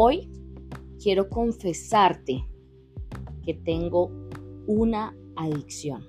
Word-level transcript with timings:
Hoy 0.00 0.30
quiero 1.02 1.28
confesarte 1.28 2.46
que 3.42 3.52
tengo 3.52 4.12
una 4.68 5.12
adicción. 5.34 6.06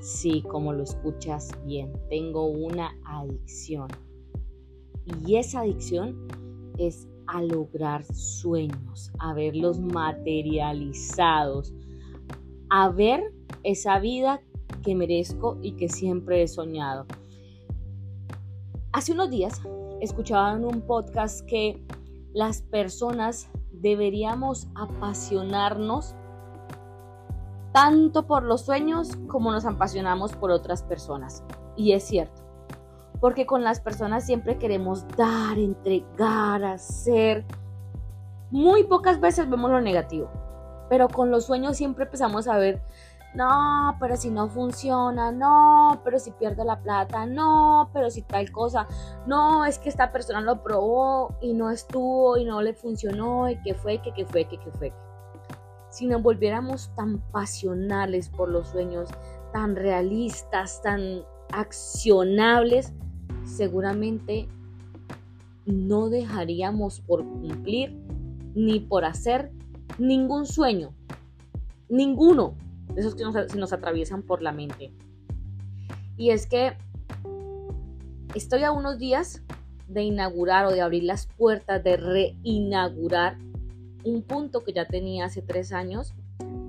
Sí, 0.00 0.42
como 0.42 0.74
lo 0.74 0.82
escuchas 0.82 1.48
bien, 1.64 1.94
tengo 2.10 2.44
una 2.44 2.94
adicción. 3.06 3.88
Y 5.26 5.36
esa 5.36 5.60
adicción 5.60 6.28
es 6.76 7.08
a 7.26 7.40
lograr 7.40 8.04
sueños, 8.04 9.10
a 9.18 9.32
verlos 9.32 9.80
materializados, 9.80 11.72
a 12.68 12.90
ver 12.90 13.32
esa 13.62 13.98
vida 13.98 14.42
que 14.82 14.94
merezco 14.94 15.58
y 15.62 15.72
que 15.76 15.88
siempre 15.88 16.42
he 16.42 16.48
soñado. 16.48 17.06
Hace 18.92 19.12
unos 19.12 19.30
días 19.30 19.62
escuchaba 20.02 20.54
en 20.54 20.66
un 20.66 20.82
podcast 20.82 21.40
que 21.46 21.82
las 22.36 22.60
personas 22.60 23.48
deberíamos 23.72 24.68
apasionarnos 24.74 26.14
tanto 27.72 28.26
por 28.26 28.42
los 28.42 28.60
sueños 28.60 29.16
como 29.26 29.52
nos 29.52 29.64
apasionamos 29.64 30.34
por 30.34 30.50
otras 30.50 30.82
personas. 30.82 31.42
Y 31.76 31.92
es 31.92 32.04
cierto, 32.04 32.42
porque 33.20 33.46
con 33.46 33.64
las 33.64 33.80
personas 33.80 34.26
siempre 34.26 34.58
queremos 34.58 35.08
dar, 35.16 35.58
entregar, 35.58 36.62
hacer. 36.62 37.46
Muy 38.50 38.84
pocas 38.84 39.18
veces 39.18 39.48
vemos 39.48 39.70
lo 39.70 39.80
negativo, 39.80 40.28
pero 40.90 41.08
con 41.08 41.30
los 41.30 41.46
sueños 41.46 41.78
siempre 41.78 42.04
empezamos 42.04 42.48
a 42.48 42.58
ver 42.58 42.82
no, 43.36 43.96
pero 44.00 44.16
si 44.16 44.30
no 44.30 44.48
funciona, 44.48 45.30
no, 45.30 46.00
pero 46.02 46.18
si 46.18 46.30
pierde 46.30 46.64
la 46.64 46.80
plata, 46.80 47.26
no, 47.26 47.90
pero 47.92 48.10
si 48.10 48.22
tal 48.22 48.50
cosa, 48.50 48.88
no, 49.26 49.66
es 49.66 49.78
que 49.78 49.90
esta 49.90 50.10
persona 50.10 50.40
lo 50.40 50.62
probó 50.62 51.36
y 51.42 51.52
no 51.52 51.70
estuvo 51.70 52.38
y 52.38 52.46
no 52.46 52.62
le 52.62 52.72
funcionó 52.72 53.50
y 53.50 53.60
que 53.60 53.74
fue, 53.74 54.00
que, 54.00 54.12
que 54.14 54.24
fue, 54.24 54.46
que, 54.46 54.58
que 54.58 54.70
fue. 54.72 54.92
Si 55.90 56.06
nos 56.06 56.22
volviéramos 56.22 56.90
tan 56.96 57.18
pasionales 57.30 58.30
por 58.30 58.48
los 58.48 58.68
sueños, 58.68 59.10
tan 59.52 59.76
realistas, 59.76 60.80
tan 60.80 61.22
accionables, 61.52 62.94
seguramente 63.44 64.48
no 65.66 66.08
dejaríamos 66.08 67.00
por 67.00 67.22
cumplir 67.22 67.94
ni 68.54 68.80
por 68.80 69.04
hacer 69.04 69.52
ningún 69.98 70.46
sueño. 70.46 70.94
Ninguno 71.90 72.54
esos 72.94 73.14
que 73.14 73.24
se 73.48 73.58
nos 73.58 73.72
atraviesan 73.72 74.22
por 74.22 74.42
la 74.42 74.52
mente. 74.52 74.92
Y 76.16 76.30
es 76.30 76.46
que 76.46 76.76
estoy 78.34 78.62
a 78.64 78.72
unos 78.72 78.98
días 78.98 79.42
de 79.88 80.02
inaugurar 80.02 80.66
o 80.66 80.72
de 80.72 80.80
abrir 80.80 81.04
las 81.04 81.26
puertas, 81.26 81.82
de 81.82 81.96
reinaugurar 81.96 83.38
un 84.04 84.22
punto 84.22 84.64
que 84.64 84.72
ya 84.72 84.86
tenía 84.86 85.26
hace 85.26 85.42
tres 85.42 85.72
años, 85.72 86.14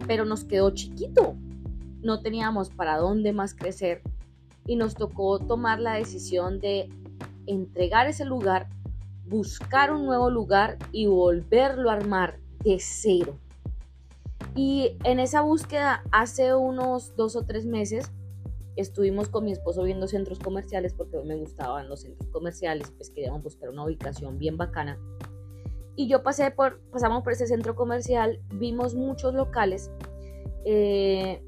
pero 0.08 0.26
nos 0.26 0.44
quedó 0.44 0.72
chiquito. 0.72 1.36
No 2.02 2.22
teníamos 2.22 2.70
para 2.70 2.98
dónde 2.98 3.34
más 3.34 3.54
crecer 3.54 4.02
y 4.66 4.76
nos 4.76 4.96
tocó 4.96 5.40
tomar 5.40 5.80
la 5.80 5.94
decisión 5.94 6.60
de 6.60 6.90
entregar 7.46 8.08
ese 8.08 8.26
lugar, 8.26 8.68
buscar 9.28 9.92
un 9.94 10.06
nuevo 10.06 10.30
lugar 10.30 10.78
y 10.92 11.08
volverlo 11.08 11.90
a 11.90 11.94
armar 11.94 12.40
de 12.64 12.78
cero. 12.80 13.38
Y 14.58 14.98
en 15.04 15.20
esa 15.20 15.42
búsqueda, 15.42 16.04
hace 16.12 16.56
unos 16.56 17.16
dos 17.16 17.36
o 17.36 17.44
tres 17.44 17.68
meses, 17.68 18.12
estuvimos 18.76 19.30
con 19.30 19.46
mi 19.46 19.52
esposo 19.52 19.84
viendo 19.84 20.08
centros 20.08 20.40
comerciales 20.40 20.96
porque 20.96 21.20
me 21.20 21.36
gustaban 21.36 21.88
los 21.88 22.02
centros 22.02 22.28
comerciales, 22.30 22.92
pues 22.98 23.12
queríamos 23.12 23.44
buscar 23.44 23.70
una 23.70 23.86
ubicación 23.86 24.40
bien 24.40 24.58
bacana. 24.58 24.98
Y 25.96 26.08
yo 26.08 26.24
pasé 26.24 26.50
por, 26.50 26.80
pasamos 26.92 27.24
por 27.24 27.34
ese 27.34 27.46
centro 27.46 27.76
comercial, 27.76 28.40
vimos 28.56 28.96
muchos 28.96 29.36
locales, 29.36 29.92
eh, 30.66 31.44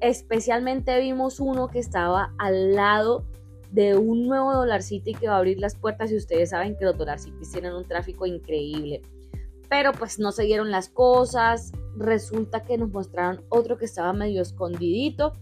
especialmente 0.00 0.98
vimos 0.98 1.38
uno 1.38 1.68
que 1.68 1.78
estaba 1.78 2.34
al 2.36 2.74
lado 2.74 3.26
de 3.70 3.96
un 3.96 4.26
nuevo 4.26 4.52
Dollar 4.52 4.82
City 4.82 5.14
que 5.14 5.28
va 5.28 5.34
a 5.34 5.38
abrir 5.38 5.60
las 5.60 5.76
puertas 5.76 6.10
y 6.10 6.16
ustedes 6.16 6.50
saben 6.50 6.76
que 6.76 6.84
los 6.84 6.98
Dollar 6.98 7.20
Cities 7.20 7.52
tienen 7.52 7.74
un 7.74 7.86
tráfico 7.86 8.26
increíble 8.26 9.02
pero 9.70 9.92
pues 9.92 10.18
no 10.18 10.32
se 10.32 10.42
dieron 10.42 10.70
las 10.70 10.88
cosas. 10.90 11.72
Resulta 11.96 12.64
que 12.64 12.76
nos 12.76 12.90
mostraron 12.90 13.42
otro 13.48 13.78
que 13.78 13.84
estaba 13.86 14.12
medio 14.12 14.42
escondidito 14.42 15.32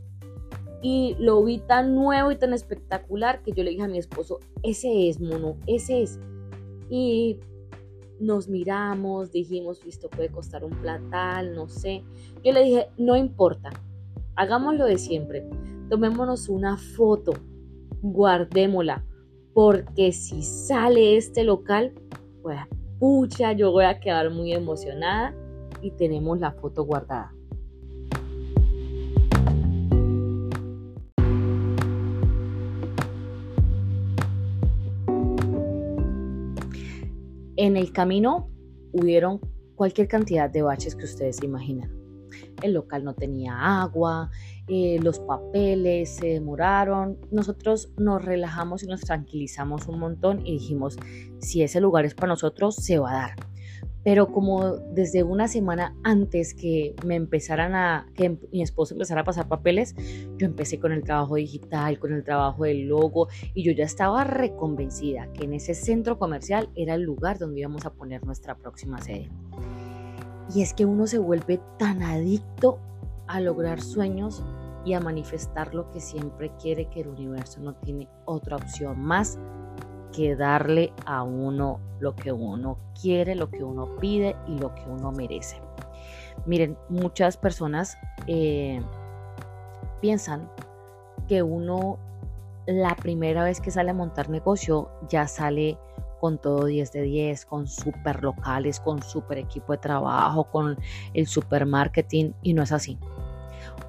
y 0.83 1.17
lo 1.19 1.43
vi 1.43 1.59
tan 1.59 1.95
nuevo 1.95 2.31
y 2.31 2.37
tan 2.37 2.53
espectacular 2.53 3.43
que 3.43 3.53
yo 3.53 3.65
le 3.65 3.71
dije 3.71 3.83
a 3.83 3.89
mi 3.89 3.99
esposo, 3.99 4.39
ese 4.63 5.09
es, 5.09 5.19
mono, 5.19 5.57
ese 5.67 6.03
es. 6.03 6.21
Y 6.91 7.41
nos 8.21 8.49
miramos, 8.49 9.33
dijimos, 9.33 9.81
esto 9.87 10.11
puede 10.11 10.29
costar 10.29 10.63
un 10.63 10.79
platal, 10.83 11.55
no 11.55 11.69
sé. 11.69 12.05
Yo 12.45 12.53
le 12.53 12.63
dije, 12.63 12.89
no 12.99 13.17
importa, 13.17 13.71
hagámoslo 14.37 14.85
de 14.85 14.99
siempre, 14.99 15.49
tomémonos 15.89 16.51
una 16.51 16.77
foto, 16.77 17.33
guardémosla, 18.03 19.05
porque 19.55 20.13
si 20.13 20.43
sale 20.43 21.17
este 21.17 21.45
local, 21.45 21.95
pues 22.43 22.59
pucha, 22.99 23.53
yo 23.53 23.71
voy 23.71 23.85
a 23.85 24.01
quedar 24.01 24.31
muy 24.31 24.53
emocionada 24.53 25.35
y 25.81 25.91
tenemos 25.93 26.39
la 26.41 26.53
foto 26.53 26.85
guardada. 26.85 27.33
En 37.57 37.77
el 37.77 37.93
camino 37.93 38.49
hubieron 38.93 39.41
cualquier 39.75 40.07
cantidad 40.07 40.49
de 40.49 40.63
baches 40.63 40.95
que 40.95 41.05
ustedes 41.05 41.43
imaginan. 41.43 41.91
El 42.63 42.73
local 42.73 43.05
no 43.05 43.15
tenía 43.15 43.81
agua, 43.81 44.31
eh, 44.69 44.99
los 45.03 45.19
papeles 45.21 46.11
se 46.17 46.29
demoraron. 46.29 47.19
Nosotros 47.31 47.91
nos 47.97 48.25
relajamos 48.25 48.83
y 48.83 48.87
nos 48.87 49.01
tranquilizamos 49.01 49.89
un 49.89 49.99
montón 49.99 50.47
y 50.47 50.53
dijimos, 50.53 50.97
si 51.39 51.63
ese 51.63 51.81
lugar 51.81 52.05
es 52.05 52.15
para 52.15 52.29
nosotros, 52.29 52.77
se 52.77 52.99
va 52.99 53.11
a 53.11 53.15
dar. 53.15 53.49
Pero 54.05 54.29
como 54.33 54.77
desde 54.77 55.23
una 55.23 55.49
semana 55.49 55.95
antes 56.03 56.55
que 56.55 56.95
me 57.05 57.17
empezaran 57.17 57.75
a, 57.75 58.07
que 58.15 58.39
mi 58.53 58.63
esposo 58.63 58.95
empezara 58.95 59.23
a 59.23 59.25
pasar 59.25 59.49
papeles, 59.49 59.95
yo 60.37 60.47
empecé 60.47 60.79
con 60.79 60.93
el 60.93 61.03
trabajo 61.03 61.35
digital, 61.35 61.99
con 61.99 62.13
el 62.13 62.23
trabajo 62.23 62.65
del 62.65 62.87
logo 62.87 63.29
y 63.55 63.65
yo 63.65 63.73
ya 63.73 63.85
estaba 63.85 64.25
reconvencida 64.25 65.33
que 65.33 65.45
en 65.45 65.55
ese 65.55 65.75
centro 65.75 66.19
comercial 66.19 66.71
era 66.75 66.95
el 66.95 67.03
lugar 67.03 67.39
donde 67.39 67.61
íbamos 67.61 67.87
a 67.87 67.93
poner 67.93 68.25
nuestra 68.25 68.57
próxima 68.57 69.01
sede. 69.01 69.29
Y 70.55 70.63
es 70.63 70.73
que 70.73 70.87
uno 70.87 71.07
se 71.07 71.19
vuelve 71.19 71.61
tan 71.79 72.03
adicto 72.03 72.79
a 73.27 73.41
lograr 73.41 73.81
sueños 73.81 74.43
y 74.89 74.95
a 74.95 75.01
manifestar 75.01 75.75
lo 75.75 75.91
que 75.91 76.01
siempre 76.01 76.51
quiere, 76.59 76.87
que 76.87 77.03
el 77.03 77.09
universo 77.09 77.61
no 77.61 77.75
tiene 77.75 78.09
otra 78.25 78.57
opción 78.57 78.99
más 78.99 79.39
que 80.17 80.35
darle 80.35 80.95
a 81.05 81.23
uno 81.23 81.79
lo 82.01 82.17
que 82.17 82.33
uno 82.33 82.79
quiere, 82.99 83.35
lo 83.35 83.51
que 83.51 83.63
uno 83.63 83.97
pide 83.97 84.35
y 84.47 84.59
lo 84.59 84.75
que 84.75 84.85
uno 84.89 85.13
merece. 85.13 85.61
Miren, 86.47 86.79
muchas 86.89 87.37
personas 87.37 87.99
eh, 88.27 88.81
piensan 90.01 90.51
que 91.29 91.43
uno 91.43 91.99
la 92.67 92.97
primera 92.97 93.45
vez 93.45 93.61
que 93.61 93.71
sale 93.71 93.91
a 93.91 93.95
montar 93.95 94.31
negocio 94.31 94.89
ya 95.11 95.29
sale 95.29 95.77
con 96.19 96.39
todo 96.39 96.65
10 96.65 96.93
de 96.93 97.03
10, 97.03 97.45
con 97.45 97.67
super 97.67 98.23
locales, 98.23 98.81
con 98.81 99.03
super 99.03 99.37
equipo 99.37 99.73
de 99.73 99.79
trabajo, 99.79 100.45
con 100.45 100.79
el 101.13 101.27
super 101.27 101.67
marketing 101.67 102.33
y 102.43 102.55
no 102.55 102.63
es 102.63 102.73
así. 102.73 102.99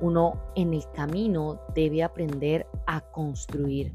Uno 0.01 0.39
en 0.55 0.73
el 0.73 0.83
camino 0.93 1.61
debe 1.75 2.03
aprender 2.03 2.67
a 2.87 3.01
construir. 3.01 3.93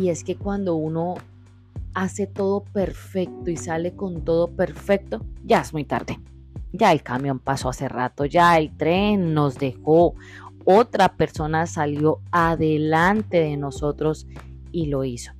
Y 0.00 0.08
es 0.08 0.24
que 0.24 0.36
cuando 0.36 0.76
uno 0.76 1.14
hace 1.94 2.26
todo 2.26 2.62
perfecto 2.62 3.50
y 3.50 3.56
sale 3.56 3.94
con 3.94 4.24
todo 4.24 4.48
perfecto, 4.48 5.24
ya 5.44 5.60
es 5.62 5.72
muy 5.72 5.84
tarde. 5.84 6.20
Ya 6.72 6.92
el 6.92 7.02
camión 7.02 7.38
pasó 7.38 7.70
hace 7.70 7.88
rato, 7.88 8.26
ya 8.26 8.58
el 8.58 8.76
tren 8.76 9.32
nos 9.32 9.56
dejó, 9.56 10.14
otra 10.66 11.16
persona 11.16 11.66
salió 11.66 12.20
adelante 12.32 13.38
de 13.38 13.56
nosotros 13.56 14.26
y 14.72 14.86
lo 14.86 15.04
hizo. 15.04 15.32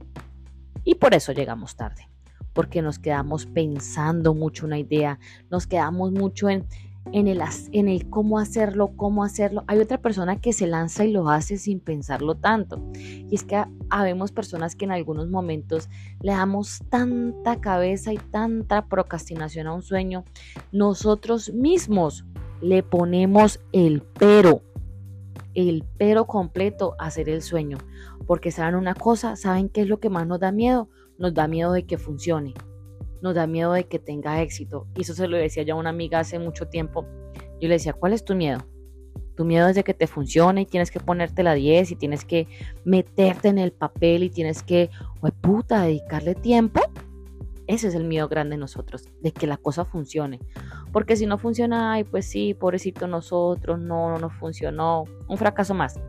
Y 0.85 0.95
por 0.95 1.15
eso 1.15 1.33
llegamos 1.33 1.77
tarde, 1.77 2.09
porque 2.53 2.81
nos 2.81 2.99
quedamos 2.99 3.45
pensando 3.45 4.35
mucho 4.35 4.65
una 4.65 4.79
idea, 4.79 5.19
nos 5.51 5.67
quedamos 5.67 6.13
mucho 6.13 6.49
en, 6.49 6.65
en, 7.13 7.29
el, 7.29 7.41
en 7.73 7.89
el 7.89 8.09
cómo 8.11 8.39
hacerlo, 8.39 8.93
cómo 8.97 9.25
hacerlo. 9.25 9.65
Hay 9.67 9.79
otra 9.79 9.99
persona 9.99 10.41
que 10.41 10.53
se 10.53 10.67
lanza 10.67 11.05
y 11.05 11.13
lo 11.13 11.29
hace 11.29 11.57
sin 11.57 11.81
pensarlo 11.81 12.35
tanto. 12.37 12.83
Y 12.95 13.35
es 13.35 13.45
que 13.45 13.65
habemos 13.91 14.33
personas 14.33 14.77
que 14.77 14.85
en 14.85 14.93
algunos 14.93 15.29
momentos 15.29 15.89
le 16.21 16.33
damos 16.33 16.81
tanta 16.91 17.61
cabeza 17.61 18.13
y 18.13 18.19
tanta 18.19 18.87
procrastinación 18.87 19.67
a 19.67 19.75
un 19.75 19.83
sueño, 19.83 20.25
nosotros 20.73 21.53
mismos 21.53 22.25
le 22.61 22.83
ponemos 22.83 23.61
el 23.73 24.03
pero 24.19 24.63
el 25.55 25.85
pero 25.97 26.27
completo 26.27 26.95
a 26.99 27.07
hacer 27.07 27.29
el 27.29 27.43
sueño. 27.43 27.79
Porque 28.27 28.51
saben 28.51 28.75
una 28.75 28.95
cosa, 28.95 29.37
saben 29.37 29.69
qué 29.69 29.83
es 29.83 29.89
lo 29.89 30.01
que 30.01 30.11
más 30.11 30.27
nos 30.27 30.41
da 30.41 30.53
miedo. 30.53 30.89
Nos 31.19 31.33
da 31.33 31.49
miedo 31.49 31.73
de 31.73 31.87
que 31.87 31.97
funcione. 31.97 32.53
Nos 33.23 33.35
da 33.35 33.47
miedo 33.47 33.73
de 33.73 33.85
que 33.85 33.99
tenga 33.99 34.43
éxito. 34.43 34.87
Y 34.95 35.03
eso 35.03 35.15
se 35.15 35.29
lo 35.29 35.37
decía 35.37 35.63
ya 35.63 35.75
a 35.75 35.77
una 35.77 35.91
amiga 35.91 36.21
hace 36.21 36.39
mucho 36.39 36.69
tiempo. 36.69 37.07
Yo 37.61 37.69
le 37.69 37.75
decía, 37.75 37.93
¿cuál 37.93 38.13
es 38.13 38.25
tu 38.25 38.35
miedo? 38.35 38.67
Tu 39.37 39.45
miedo 39.45 39.69
es 39.69 39.77
de 39.77 39.85
que 39.85 39.95
te 39.95 40.07
funcione 40.07 40.63
y 40.63 40.67
tienes 40.67 40.91
que 40.91 40.99
ponerte 40.99 41.43
la 41.43 41.55
10 41.55 41.91
y 41.91 41.97
tienes 41.97 42.25
que 42.25 42.49
meterte 42.85 43.49
en 43.49 43.59
el 43.59 43.73
papel 43.73 44.23
y 44.23 44.31
tienes 44.31 44.63
que, 44.63 44.91
pues 45.21 45.35
puta, 45.35 45.83
dedicarle 45.83 46.35
tiempo. 46.35 46.81
Ese 47.67 47.89
es 47.89 47.95
el 47.95 48.05
miedo 48.05 48.29
grande 48.29 48.55
de 48.55 48.61
nosotros, 48.61 49.05
de 49.21 49.33
que 49.33 49.47
la 49.47 49.57
cosa 49.57 49.85
funcione. 49.85 50.41
Porque 50.93 51.17
si 51.17 51.27
no 51.27 51.37
funciona, 51.37 51.93
ay, 51.93 52.05
pues 52.05 52.27
sí, 52.27 52.55
pobrecito 52.55 53.09
nosotros, 53.09 53.79
no, 53.79 54.11
no 54.11 54.19
nos 54.19 54.33
funcionó, 54.35 55.05
un 55.29 55.37
fracaso 55.37 55.75
más. 55.75 56.01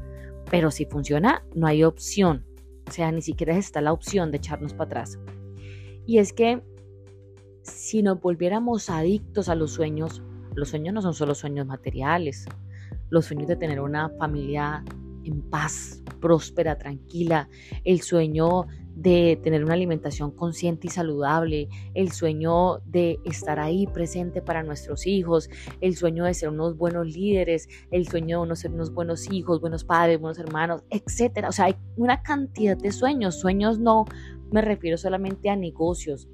Pero 0.49 0.71
si 0.71 0.85
funciona, 0.85 1.43
no 1.55 1.67
hay 1.67 1.83
opción. 1.83 2.45
O 2.87 2.91
sea, 2.91 3.11
ni 3.11 3.21
siquiera 3.21 3.57
está 3.57 3.81
la 3.81 3.91
opción 3.91 4.31
de 4.31 4.37
echarnos 4.37 4.73
para 4.73 4.85
atrás. 4.85 5.19
Y 6.05 6.19
es 6.19 6.31
que 6.31 6.61
si 7.67 8.01
nos 8.01 8.19
volviéramos 8.19 8.89
adictos 8.89 9.49
a 9.49 9.55
los 9.55 9.71
sueños, 9.71 10.21
los 10.55 10.69
sueños 10.69 10.93
no 10.93 11.01
son 11.01 11.13
solo 11.13 11.35
sueños 11.35 11.67
materiales, 11.67 12.45
los 13.09 13.25
sueños 13.25 13.47
de 13.47 13.55
tener 13.55 13.79
una 13.79 14.09
familia 14.17 14.83
en 15.23 15.41
paz, 15.41 16.01
próspera, 16.19 16.77
tranquila, 16.77 17.49
el 17.83 18.01
sueño 18.01 18.65
de 18.95 19.39
tener 19.43 19.63
una 19.63 19.75
alimentación 19.75 20.31
consciente 20.31 20.87
y 20.87 20.89
saludable, 20.89 21.69
el 21.93 22.11
sueño 22.11 22.79
de 22.85 23.19
estar 23.25 23.59
ahí 23.59 23.85
presente 23.85 24.41
para 24.41 24.63
nuestros 24.63 25.05
hijos, 25.05 25.49
el 25.81 25.95
sueño 25.95 26.23
de 26.23 26.33
ser 26.33 26.49
unos 26.49 26.75
buenos 26.75 27.05
líderes, 27.05 27.67
el 27.91 28.07
sueño 28.07 28.43
de 28.45 28.55
ser 28.55 28.71
unos 28.71 28.91
buenos 28.91 29.31
hijos, 29.31 29.61
buenos 29.61 29.83
padres, 29.83 30.19
buenos 30.19 30.39
hermanos, 30.39 30.83
etcétera. 30.89 31.49
O 31.49 31.51
sea, 31.51 31.65
hay 31.65 31.75
una 31.95 32.23
cantidad 32.23 32.75
de 32.75 32.91
sueños. 32.91 33.39
Sueños 33.39 33.77
no 33.77 34.05
me 34.51 34.61
refiero 34.61 34.97
solamente 34.97 35.49
a 35.49 35.55
negocios, 35.55 36.27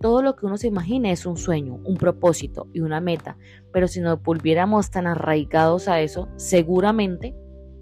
todo 0.00 0.22
lo 0.22 0.36
que 0.36 0.46
uno 0.46 0.56
se 0.56 0.68
imagine 0.68 1.10
es 1.10 1.26
un 1.26 1.36
sueño, 1.36 1.80
un 1.84 1.96
propósito 1.96 2.68
y 2.72 2.80
una 2.80 3.00
meta, 3.00 3.36
pero 3.72 3.88
si 3.88 4.00
nos 4.00 4.22
volviéramos 4.22 4.90
tan 4.90 5.06
arraigados 5.06 5.88
a 5.88 6.00
eso, 6.00 6.28
seguramente 6.36 7.34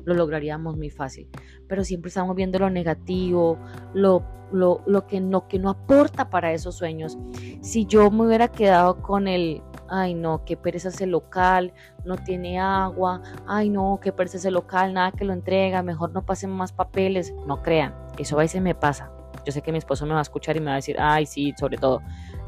lo 0.04 0.14
lograríamos 0.14 0.76
muy 0.76 0.90
fácil. 0.90 1.28
Pero 1.68 1.84
siempre 1.84 2.08
estamos 2.08 2.36
viendo 2.36 2.58
lo 2.58 2.70
negativo, 2.70 3.58
lo, 3.94 4.22
lo, 4.52 4.82
lo 4.86 5.06
que, 5.06 5.20
no, 5.20 5.48
que 5.48 5.58
no 5.58 5.70
aporta 5.70 6.30
para 6.30 6.52
esos 6.52 6.76
sueños. 6.76 7.18
Si 7.62 7.86
yo 7.86 8.10
me 8.10 8.26
hubiera 8.26 8.48
quedado 8.48 9.02
con 9.02 9.26
el, 9.26 9.62
ay 9.88 10.14
no, 10.14 10.44
qué 10.44 10.56
pereza 10.56 10.88
ese 10.88 11.06
local, 11.06 11.72
no 12.04 12.16
tiene 12.16 12.60
agua, 12.60 13.22
ay 13.46 13.70
no, 13.70 13.98
qué 14.02 14.12
pereza 14.12 14.36
ese 14.36 14.50
local, 14.50 14.94
nada 14.94 15.12
que 15.12 15.24
lo 15.24 15.32
entrega, 15.32 15.82
mejor 15.82 16.12
no 16.12 16.24
pasen 16.24 16.50
más 16.50 16.72
papeles, 16.72 17.34
no 17.46 17.62
crean, 17.62 17.94
eso 18.18 18.36
a 18.36 18.40
veces 18.40 18.62
me 18.62 18.74
pasa. 18.74 19.10
Yo 19.44 19.52
sé 19.52 19.62
que 19.62 19.72
mi 19.72 19.78
esposo 19.78 20.06
me 20.06 20.12
va 20.12 20.20
a 20.20 20.22
escuchar 20.22 20.56
y 20.56 20.60
me 20.60 20.66
va 20.66 20.72
a 20.72 20.76
decir, 20.76 20.96
ay, 20.98 21.26
sí, 21.26 21.54
sobre 21.58 21.76
todo. 21.76 22.02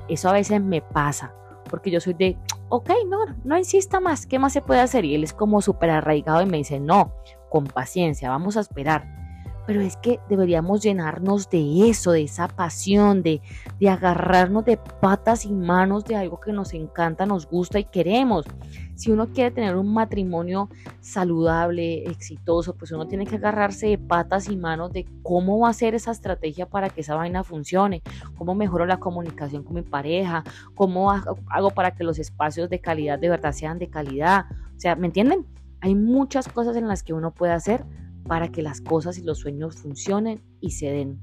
Eso 0.08 0.28
a 0.28 0.32
veces 0.32 0.62
me 0.62 0.82
pasa, 0.82 1.34
porque 1.68 1.90
yo 1.90 2.00
soy 2.00 2.14
de, 2.14 2.38
ok, 2.68 2.90
no, 3.08 3.18
no 3.44 3.58
insista 3.58 4.00
más, 4.00 4.26
¿qué 4.26 4.38
más 4.38 4.52
se 4.52 4.62
puede 4.62 4.80
hacer? 4.80 5.04
Y 5.04 5.14
él 5.14 5.24
es 5.24 5.32
como 5.32 5.60
súper 5.60 5.90
arraigado 5.90 6.42
y 6.42 6.46
me 6.46 6.58
dice, 6.58 6.80
no, 6.80 7.12
con 7.50 7.64
paciencia, 7.64 8.30
vamos 8.30 8.56
a 8.56 8.60
esperar 8.60 9.25
pero 9.66 9.80
es 9.80 9.96
que 9.96 10.20
deberíamos 10.28 10.82
llenarnos 10.82 11.50
de 11.50 11.88
eso, 11.90 12.12
de 12.12 12.22
esa 12.22 12.48
pasión, 12.48 13.22
de, 13.22 13.42
de 13.80 13.88
agarrarnos 13.88 14.64
de 14.64 14.76
patas 14.76 15.44
y 15.44 15.52
manos 15.52 16.04
de 16.04 16.16
algo 16.16 16.38
que 16.38 16.52
nos 16.52 16.72
encanta, 16.72 17.26
nos 17.26 17.46
gusta 17.46 17.78
y 17.78 17.84
queremos. 17.84 18.46
Si 18.94 19.10
uno 19.10 19.28
quiere 19.28 19.50
tener 19.50 19.76
un 19.76 19.92
matrimonio 19.92 20.70
saludable, 21.00 22.04
exitoso, 22.04 22.76
pues 22.76 22.92
uno 22.92 23.06
tiene 23.06 23.26
que 23.26 23.36
agarrarse 23.36 23.88
de 23.88 23.98
patas 23.98 24.48
y 24.48 24.56
manos 24.56 24.92
de 24.92 25.04
cómo 25.22 25.58
va 25.58 25.68
a 25.68 25.74
ser 25.74 25.94
esa 25.94 26.12
estrategia 26.12 26.66
para 26.66 26.88
que 26.88 27.02
esa 27.02 27.14
vaina 27.14 27.44
funcione, 27.44 28.02
cómo 28.38 28.54
mejoro 28.54 28.86
la 28.86 28.98
comunicación 28.98 29.64
con 29.64 29.74
mi 29.74 29.82
pareja, 29.82 30.44
cómo 30.74 31.10
hago 31.10 31.70
para 31.70 31.90
que 31.90 32.04
los 32.04 32.18
espacios 32.18 32.70
de 32.70 32.80
calidad 32.80 33.18
de 33.18 33.28
verdad 33.28 33.52
sean 33.52 33.78
de 33.78 33.88
calidad. 33.88 34.46
O 34.76 34.80
sea, 34.80 34.96
¿me 34.96 35.08
entienden? 35.08 35.44
Hay 35.82 35.94
muchas 35.94 36.48
cosas 36.48 36.76
en 36.76 36.88
las 36.88 37.02
que 37.02 37.12
uno 37.12 37.34
puede 37.34 37.52
hacer 37.52 37.84
para 38.26 38.48
que 38.48 38.62
las 38.62 38.80
cosas 38.80 39.18
y 39.18 39.22
los 39.22 39.38
sueños 39.38 39.76
funcionen 39.76 40.40
y 40.60 40.70
se 40.70 40.86
den. 40.86 41.20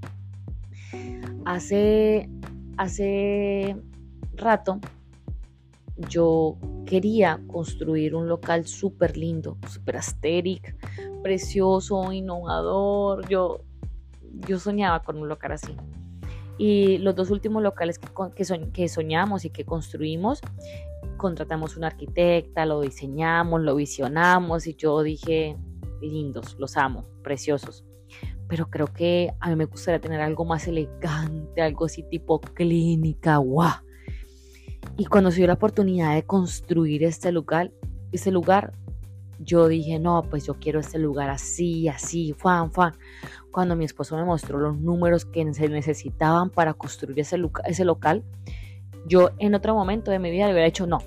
Hace, 1.46 2.30
hace 2.78 3.76
rato 4.36 4.80
yo 6.10 6.58
quería 6.86 7.40
construir 7.48 8.16
un 8.16 8.28
local 8.28 8.66
súper 8.66 9.18
lindo, 9.18 9.58
súper 9.70 9.98
asteric, 9.98 10.76
precioso, 11.22 12.12
innovador. 12.12 13.28
Yo, 13.28 13.62
yo 14.48 14.60
soñaba 14.60 15.04
con 15.04 15.18
un 15.18 15.30
local 15.30 15.54
así. 15.54 15.76
Y 16.58 16.98
los 17.00 17.16
dos 17.16 17.32
últimos 17.32 17.64
locales 17.64 18.00
que, 18.00 18.08
que, 18.36 18.72
que 18.72 18.88
soñamos 18.88 19.46
y 19.46 19.50
que 19.50 19.66
construimos, 19.66 20.42
contratamos 21.18 21.78
una 21.78 21.88
arquitecta, 21.88 22.66
lo 22.66 22.82
diseñamos, 22.82 23.62
lo 23.62 23.76
visionamos 23.76 24.68
y 24.68 24.76
yo 24.76 25.02
dije, 25.02 25.58
lindos, 26.08 26.56
los 26.60 26.78
amo, 26.78 27.06
preciosos. 27.24 27.86
Pero 28.48 28.70
creo 28.70 28.88
que 28.88 29.34
a 29.40 29.50
mí 29.50 29.56
me 29.56 29.66
gustaría 29.66 30.00
tener 30.00 30.22
algo 30.22 30.46
más 30.46 30.68
elegante, 30.68 31.62
algo 31.62 31.86
así 31.86 32.04
tipo 32.04 32.40
clínica, 32.40 33.38
guau. 33.38 33.74
Y 34.98 35.06
cuando 35.06 35.32
se 35.32 35.38
dio 35.38 35.48
la 35.48 35.54
oportunidad 35.54 36.14
de 36.14 36.24
construir 36.24 37.04
este 37.04 37.32
lugar, 37.32 37.72
este 38.12 38.32
lugar, 38.32 38.74
yo 39.40 39.68
dije, 39.68 40.00
no, 40.00 40.24
pues 40.30 40.46
yo 40.46 40.56
quiero 40.56 40.80
este 40.80 41.00
lugar 41.00 41.30
así, 41.30 41.88
así, 41.88 42.34
fan, 42.34 42.72
fan. 42.72 42.94
Cuando 43.52 43.76
mi 43.76 43.86
esposo 43.86 44.16
me 44.16 44.24
mostró 44.24 44.60
los 44.60 44.78
números 44.78 45.26
que 45.26 45.52
se 45.54 45.68
necesitaban 45.70 46.50
para 46.50 46.74
construir 46.74 47.20
ese, 47.20 47.38
ese 47.66 47.86
local, 47.86 48.24
yo 49.06 49.32
en 49.40 49.56
otro 49.56 49.74
momento 49.74 50.12
de 50.12 50.20
mi 50.20 50.32
vida 50.32 50.46
le 50.46 50.54
hubiera 50.54 50.66
dicho, 50.66 50.88
no, 50.88 51.00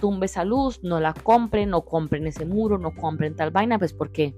tumbe 0.00 0.26
esa 0.26 0.44
luz, 0.44 0.82
no 0.82 1.00
la 1.00 1.12
compren, 1.12 1.70
no 1.70 1.82
compren 1.82 2.26
ese 2.26 2.44
muro, 2.46 2.78
no 2.78 2.94
compren 2.94 3.34
tal 3.34 3.50
vaina, 3.50 3.78
pues 3.78 3.92
porque 3.92 4.34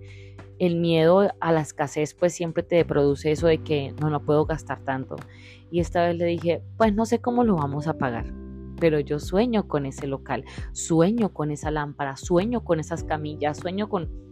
el 0.59 0.77
miedo 0.77 1.31
a 1.41 1.53
la 1.53 1.61
escasez 1.61 2.15
pues 2.15 2.33
siempre 2.33 2.63
te 2.63 2.85
produce 2.85 3.33
eso 3.33 3.47
de 3.47 3.59
que 3.59 3.95
no, 4.01 4.11
no 4.11 4.25
puedo 4.25 4.45
gastar 4.47 4.81
tanto. 4.85 5.17
Y 5.71 5.81
esta 5.81 6.07
vez 6.07 6.17
le 6.17 6.25
dije, 6.27 6.63
pues 6.77 6.95
no 6.95 7.07
sé 7.07 7.21
cómo 7.21 7.45
lo 7.45 7.57
vamos 7.57 7.87
a 7.87 7.99
pagar, 7.99 8.33
pero 8.81 9.01
yo 9.01 9.19
sueño 9.19 9.69
con 9.69 9.87
ese 9.87 10.07
local, 10.07 10.45
sueño 10.73 11.33
con 11.33 11.51
esa 11.51 11.71
lámpara, 11.71 12.17
sueño 12.17 12.65
con 12.65 12.81
esas 12.81 13.05
camillas, 13.05 13.59
sueño 13.59 13.89
con... 13.89 14.29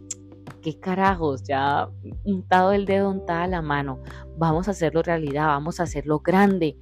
¿Qué 0.61 0.79
carajos? 0.79 1.43
Ya 1.43 1.89
untado 2.23 2.71
el 2.71 2.85
dedo, 2.85 3.09
untada 3.09 3.47
la 3.47 3.61
mano. 3.61 3.99
Vamos 4.37 4.67
a 4.67 4.71
hacerlo 4.71 5.01
realidad, 5.03 5.47
vamos 5.47 5.79
a 5.79 5.83
hacerlo 5.83 6.19
grande. 6.19 6.77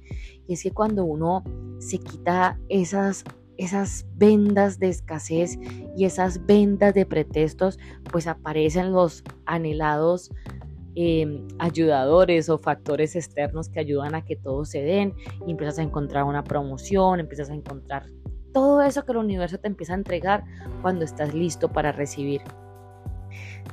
Y 0.46 0.54
es 0.54 0.62
que 0.62 0.70
cuando 0.70 1.04
uno 1.04 1.44
se 1.78 1.98
quita 1.98 2.58
esas 2.68 3.24
esas 3.58 4.06
vendas 4.16 4.78
de 4.78 4.88
escasez 4.88 5.58
y 5.96 6.04
esas 6.04 6.44
vendas 6.46 6.94
de 6.94 7.06
pretextos, 7.06 7.78
pues 8.10 8.26
aparecen 8.26 8.92
los 8.92 9.24
anhelados 9.46 10.30
em, 10.94 11.46
ayudadores 11.58 12.48
o 12.48 12.58
factores 12.58 13.16
externos 13.16 13.68
que 13.68 13.80
ayudan 13.80 14.14
a 14.14 14.24
que 14.24 14.36
todo 14.36 14.64
se 14.64 14.82
den 14.82 15.14
y 15.46 15.50
empiezas 15.50 15.78
a 15.78 15.82
encontrar 15.82 16.24
una 16.24 16.44
promoción, 16.44 17.20
empiezas 17.20 17.50
a 17.50 17.54
encontrar 17.54 18.06
todo 18.52 18.80
eso 18.80 19.04
que 19.04 19.12
el 19.12 19.18
universo 19.18 19.58
te 19.58 19.68
empieza 19.68 19.92
a 19.92 19.96
entregar 19.96 20.44
cuando 20.80 21.04
estás 21.04 21.34
listo 21.34 21.70
para 21.70 21.92
recibir. 21.92 22.40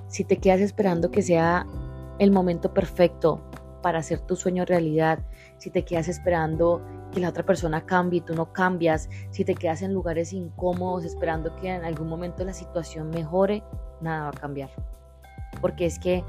Si 0.08 0.25
te 0.25 0.38
quedas 0.38 0.60
esperando 0.60 1.10
que 1.10 1.22
sea 1.22 1.66
el 2.20 2.32
momento 2.32 2.74
perfecto 2.74 3.42
para 3.82 4.00
hacer 4.00 4.20
tu 4.20 4.36
sueño 4.36 4.66
realidad, 4.66 5.20
si 5.58 5.70
te 5.70 5.86
quedas 5.86 6.10
esperando 6.10 6.82
que 7.13 7.20
la 7.20 7.29
otra 7.29 7.46
persona 7.46 7.86
cambie 7.86 8.22
tú 8.22 8.34
no 8.34 8.51
cambias, 8.51 9.10
si 9.29 9.46
te 9.46 9.55
quedas 9.55 9.82
en 9.82 9.93
lugares 9.93 10.34
incómodos 10.34 11.05
esperando 11.05 11.55
que 11.55 11.70
en 11.70 11.86
algún 11.86 12.10
momento 12.10 12.43
la 12.43 12.53
situación 12.53 13.10
mejore, 13.12 13.63
nada 14.01 14.24
va 14.24 14.29
a 14.29 14.39
cambiar. 14.39 14.70
Porque 15.62 15.86
es 15.86 16.00
que 16.00 16.24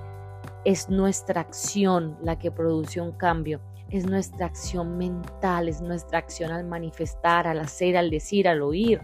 es 0.64 0.88
nuestra 0.88 1.40
acción 1.40 2.16
la 2.22 2.38
que 2.38 2.50
produce 2.50 3.00
un 3.00 3.12
cambio, 3.12 3.60
es 3.90 4.06
nuestra 4.06 4.46
acción 4.46 4.98
mental, 4.98 5.68
es 5.68 5.80
nuestra 5.80 6.18
acción 6.18 6.52
al 6.52 6.64
manifestar, 6.64 7.46
al 7.46 7.60
hacer, 7.60 7.96
al 7.96 8.10
decir, 8.10 8.46
al 8.46 8.62
oír. 8.62 9.00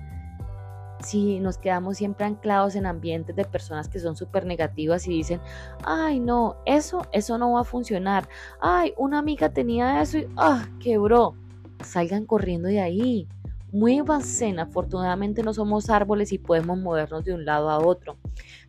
Si 1.02 1.40
nos 1.40 1.56
quedamos 1.56 1.96
siempre 1.96 2.26
anclados 2.26 2.74
en 2.74 2.84
ambientes 2.84 3.34
de 3.34 3.46
personas 3.46 3.88
que 3.88 3.98
son 3.98 4.16
súper 4.16 4.44
negativas 4.44 5.06
y 5.06 5.10
dicen, 5.12 5.40
ay 5.84 6.20
no, 6.20 6.56
eso, 6.66 7.06
eso 7.12 7.38
no 7.38 7.52
va 7.52 7.62
a 7.62 7.64
funcionar. 7.64 8.28
Ay, 8.60 8.92
una 8.98 9.18
amiga 9.18 9.48
tenía 9.48 10.02
eso 10.02 10.18
y, 10.18 10.28
ah, 10.36 10.68
quebró 10.78 11.34
salgan 11.82 12.26
corriendo 12.26 12.68
de 12.68 12.80
ahí. 12.80 13.28
Muévanse, 13.72 14.52
afortunadamente 14.58 15.42
no 15.42 15.54
somos 15.54 15.90
árboles 15.90 16.32
y 16.32 16.38
podemos 16.38 16.78
movernos 16.78 17.24
de 17.24 17.34
un 17.34 17.44
lado 17.44 17.70
a 17.70 17.78
otro. 17.78 18.16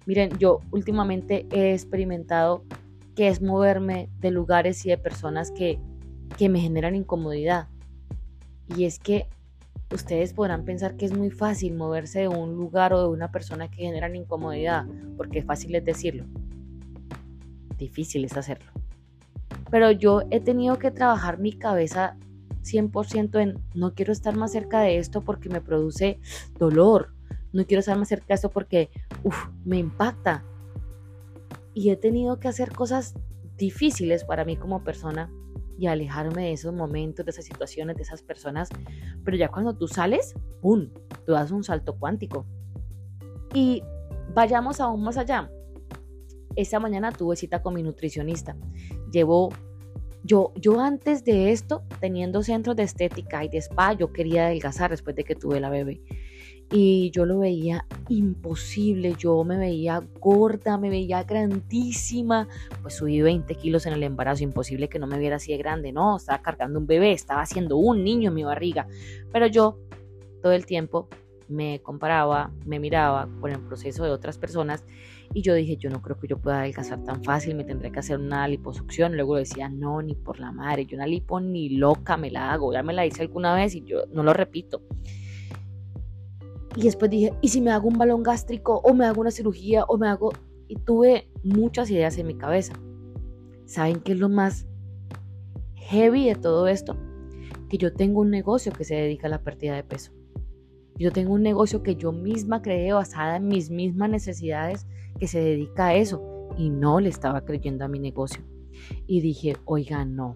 Miren, 0.05 0.37
yo 0.37 0.59
últimamente 0.71 1.47
he 1.51 1.73
experimentado 1.73 2.63
que 3.15 3.27
es 3.27 3.41
moverme 3.41 4.09
de 4.19 4.31
lugares 4.31 4.85
y 4.85 4.89
de 4.89 4.97
personas 4.97 5.51
que, 5.51 5.79
que 6.37 6.49
me 6.49 6.59
generan 6.59 6.95
incomodidad. 6.95 7.67
Y 8.75 8.85
es 8.85 8.99
que 8.99 9.27
ustedes 9.93 10.33
podrán 10.33 10.63
pensar 10.65 10.95
que 10.95 11.05
es 11.05 11.13
muy 11.13 11.29
fácil 11.29 11.75
moverse 11.75 12.21
de 12.21 12.27
un 12.27 12.55
lugar 12.55 12.93
o 12.93 13.01
de 13.01 13.07
una 13.09 13.31
persona 13.31 13.69
que 13.69 13.83
generan 13.83 14.15
incomodidad, 14.15 14.85
porque 15.17 15.41
fácil 15.41 15.75
es 15.75 15.83
decirlo. 15.83 16.25
Difícil 17.77 18.23
es 18.25 18.37
hacerlo. 18.37 18.71
Pero 19.69 19.91
yo 19.91 20.21
he 20.31 20.39
tenido 20.39 20.77
que 20.77 20.91
trabajar 20.91 21.39
mi 21.39 21.53
cabeza 21.53 22.17
100% 22.63 23.39
en 23.41 23.59
no 23.73 23.93
quiero 23.93 24.11
estar 24.11 24.35
más 24.35 24.51
cerca 24.51 24.81
de 24.81 24.97
esto 24.97 25.21
porque 25.21 25.49
me 25.49 25.61
produce 25.61 26.19
dolor, 26.57 27.13
no 27.53 27.65
quiero 27.65 27.79
estar 27.79 27.97
más 27.97 28.07
cerca 28.07 28.27
de 28.29 28.33
esto 28.35 28.49
porque 28.49 28.89
me 29.65 29.77
impacta. 29.77 30.45
Y 31.73 31.89
he 31.89 31.95
tenido 31.95 32.39
que 32.39 32.47
hacer 32.47 32.71
cosas 32.73 33.15
difíciles 33.57 34.23
para 34.23 34.43
mí 34.43 34.57
como 34.57 34.83
persona 34.83 35.31
y 35.77 35.87
alejarme 35.87 36.43
de 36.43 36.53
esos 36.53 36.73
momentos, 36.73 37.25
de 37.25 37.31
esas 37.31 37.45
situaciones, 37.45 37.95
de 37.95 38.03
esas 38.03 38.21
personas. 38.21 38.69
Pero 39.23 39.37
ya 39.37 39.47
cuando 39.47 39.75
tú 39.75 39.87
sales, 39.87 40.35
¡pum! 40.61 40.89
Tú 41.25 41.31
das 41.31 41.51
un 41.51 41.63
salto 41.63 41.97
cuántico. 41.97 42.45
Y 43.53 43.83
vayamos 44.33 44.79
aún 44.79 45.03
más 45.03 45.17
allá. 45.17 45.49
Esta 46.55 46.79
mañana 46.79 47.11
tuve 47.11 47.35
cita 47.35 47.61
con 47.61 47.73
mi 47.73 47.83
nutricionista. 47.83 48.55
Llevo, 49.11 49.49
yo, 50.31 50.53
yo 50.55 50.79
antes 50.79 51.25
de 51.25 51.51
esto, 51.51 51.83
teniendo 51.99 52.41
centros 52.41 52.77
de 52.77 52.83
estética 52.83 53.43
y 53.43 53.49
de 53.49 53.57
spa, 53.57 53.91
yo 53.91 54.13
quería 54.13 54.45
adelgazar 54.45 54.89
después 54.89 55.13
de 55.13 55.25
que 55.25 55.35
tuve 55.35 55.59
la 55.59 55.69
bebé. 55.69 55.99
Y 56.71 57.11
yo 57.11 57.25
lo 57.25 57.39
veía 57.39 57.85
imposible, 58.07 59.15
yo 59.17 59.43
me 59.43 59.57
veía 59.57 60.01
gorda, 60.21 60.77
me 60.77 60.89
veía 60.89 61.23
grandísima, 61.23 62.47
pues 62.81 62.95
subí 62.95 63.19
20 63.19 63.55
kilos 63.55 63.85
en 63.87 63.91
el 63.91 64.03
embarazo, 64.03 64.45
imposible 64.45 64.87
que 64.87 64.99
no 64.99 65.05
me 65.05 65.19
viera 65.19 65.35
así 65.35 65.51
de 65.51 65.57
grande, 65.57 65.91
no, 65.91 66.15
estaba 66.15 66.41
cargando 66.41 66.79
un 66.79 66.87
bebé, 66.87 67.11
estaba 67.11 67.41
haciendo 67.41 67.75
un 67.75 68.01
niño 68.01 68.29
en 68.29 68.35
mi 68.35 68.45
barriga, 68.45 68.87
pero 69.33 69.47
yo 69.47 69.79
todo 70.41 70.53
el 70.53 70.65
tiempo 70.65 71.09
me 71.49 71.81
comparaba, 71.81 72.53
me 72.65 72.79
miraba 72.79 73.27
con 73.41 73.51
el 73.51 73.59
proceso 73.59 74.05
de 74.05 74.11
otras 74.11 74.37
personas 74.37 74.85
y 75.33 75.41
yo 75.41 75.53
dije, 75.53 75.77
yo 75.77 75.89
no 75.89 76.01
creo 76.01 76.19
que 76.19 76.27
yo 76.27 76.37
pueda 76.37 76.59
adelgazar 76.59 77.03
tan 77.03 77.23
fácil, 77.23 77.55
me 77.55 77.63
tendré 77.63 77.91
que 77.91 77.99
hacer 77.99 78.19
una 78.19 78.47
liposucción. 78.47 79.15
Luego 79.15 79.37
decía, 79.37 79.69
no, 79.69 80.01
ni 80.01 80.15
por 80.15 80.39
la 80.39 80.51
madre, 80.51 80.85
yo 80.85 80.97
una 80.97 81.07
lipo 81.07 81.39
ni 81.39 81.69
loca 81.69 82.17
me 82.17 82.31
la 82.31 82.51
hago, 82.51 82.73
ya 82.73 82.83
me 82.83 82.93
la 82.93 83.05
hice 83.05 83.21
alguna 83.21 83.55
vez 83.55 83.73
y 83.75 83.83
yo 83.83 84.05
no 84.11 84.23
lo 84.23 84.33
repito. 84.33 84.81
Y 86.75 86.83
después 86.83 87.09
dije, 87.11 87.33
¿y 87.41 87.49
si 87.49 87.61
me 87.61 87.71
hago 87.71 87.87
un 87.87 87.97
balón 87.97 88.23
gástrico 88.23 88.81
o 88.83 88.93
me 88.93 89.05
hago 89.05 89.21
una 89.21 89.31
cirugía 89.31 89.83
o 89.85 89.97
me 89.97 90.07
hago... 90.07 90.31
Y 90.67 90.75
tuve 90.75 91.29
muchas 91.43 91.91
ideas 91.91 92.17
en 92.17 92.27
mi 92.27 92.35
cabeza. 92.35 92.73
¿Saben 93.65 93.99
qué 93.99 94.13
es 94.13 94.19
lo 94.19 94.29
más 94.29 94.67
heavy 95.75 96.27
de 96.27 96.35
todo 96.35 96.69
esto? 96.69 96.95
Que 97.67 97.77
yo 97.77 97.93
tengo 97.93 98.21
un 98.21 98.29
negocio 98.29 98.71
que 98.71 98.85
se 98.85 98.95
dedica 98.95 99.27
a 99.27 99.31
la 99.31 99.43
pérdida 99.43 99.75
de 99.75 99.83
peso. 99.83 100.13
Yo 100.95 101.11
tengo 101.11 101.33
un 101.33 101.43
negocio 101.43 101.83
que 101.83 101.97
yo 101.97 102.13
misma 102.13 102.61
creé 102.61 102.93
basada 102.93 103.35
en 103.35 103.49
mis 103.49 103.69
mismas 103.69 104.09
necesidades 104.09 104.87
que 105.21 105.27
se 105.27 105.39
dedica 105.39 105.87
a 105.87 105.93
eso. 105.93 106.19
Y 106.57 106.71
no 106.71 106.99
le 106.99 107.09
estaba 107.09 107.41
creyendo 107.41 107.85
a 107.85 107.87
mi 107.87 107.99
negocio. 107.99 108.41
Y 109.05 109.21
dije, 109.21 109.55
oiga, 109.65 110.03
no. 110.03 110.35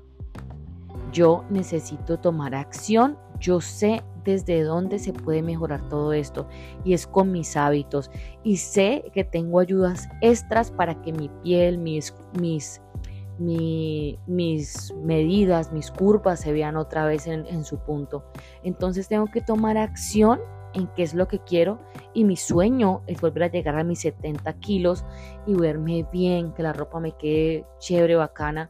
Yo 1.11 1.43
necesito 1.49 2.19
tomar 2.19 2.53
acción. 2.53 3.17
Yo 3.39 3.61
sé 3.61 4.03
desde 4.23 4.61
dónde 4.61 4.99
se 4.99 5.11
puede 5.11 5.41
mejorar 5.41 5.89
todo 5.89 6.13
esto 6.13 6.47
y 6.83 6.93
es 6.93 7.05
con 7.05 7.31
mis 7.31 7.55
hábitos 7.55 8.09
y 8.43 8.57
sé 8.57 9.11
que 9.13 9.23
tengo 9.23 9.59
ayudas 9.59 10.07
extras 10.21 10.71
para 10.71 10.99
que 11.03 11.13
mi 11.13 11.29
piel, 11.43 11.77
mis, 11.77 12.11
mis, 12.39 12.81
mis 13.37 14.93
medidas, 15.03 15.71
mis 15.71 15.91
curvas 15.91 16.39
se 16.39 16.53
vean 16.53 16.75
otra 16.75 17.05
vez 17.05 17.27
en, 17.27 17.45
en 17.45 17.63
su 17.63 17.77
punto. 17.77 18.23
Entonces 18.63 19.07
tengo 19.07 19.27
que 19.27 19.41
tomar 19.41 19.77
acción 19.77 20.39
en 20.75 20.87
qué 20.87 21.03
es 21.03 21.13
lo 21.13 21.27
que 21.27 21.39
quiero 21.39 21.79
y 22.13 22.23
mi 22.23 22.35
sueño 22.35 23.01
es 23.07 23.19
volver 23.21 23.43
a 23.43 23.47
llegar 23.47 23.77
a 23.77 23.83
mis 23.83 23.99
70 23.99 24.53
kilos 24.59 25.05
y 25.47 25.53
verme 25.53 26.05
bien, 26.11 26.53
que 26.53 26.63
la 26.63 26.73
ropa 26.73 26.99
me 26.99 27.13
quede 27.13 27.65
chévere, 27.79 28.15
bacana. 28.15 28.69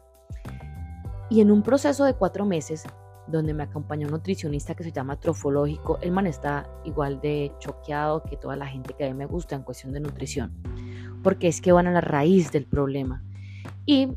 Y 1.30 1.42
en 1.42 1.52
un 1.52 1.64
proceso 1.64 2.06
de 2.06 2.14
cuatro 2.14 2.46
meses 2.46 2.84
donde 3.28 3.56
me 3.56 3.64
acompañó 3.64 4.06
un 4.06 4.14
nutricionista 4.14 4.76
que 4.76 4.84
se 4.84 4.92
llama 4.92 5.20
Trofológico. 5.20 5.98
El 6.02 6.12
man 6.12 6.28
está 6.28 6.70
igual 6.84 7.20
de 7.22 7.52
choqueado 7.60 8.22
que 8.22 8.38
toda 8.38 8.56
la 8.56 8.68
gente 8.68 8.94
que 8.94 9.04
a 9.04 9.08
mí 9.08 9.16
me 9.16 9.26
gusta 9.26 9.56
en 9.56 9.64
cuestión 9.64 9.94
de 9.94 10.00
nutrición, 10.00 10.54
porque 11.24 11.48
es 11.48 11.60
que 11.60 11.72
van 11.72 11.88
a 11.88 11.92
la 11.92 12.02
raíz 12.02 12.52
del 12.52 12.66
problema. 12.66 13.24
Y 13.88 14.10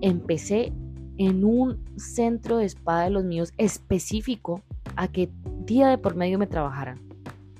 empecé 0.00 0.72
en 1.18 1.44
un 1.44 1.84
centro 1.96 2.58
de 2.58 2.66
espada 2.66 3.04
de 3.04 3.10
los 3.10 3.24
míos 3.24 3.52
específico 3.58 4.62
a 4.94 5.08
que 5.08 5.28
día 5.64 5.88
de 5.88 5.98
por 5.98 6.14
medio 6.14 6.38
me 6.38 6.46
trabajaran 6.46 7.05